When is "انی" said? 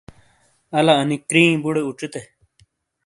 1.01-1.17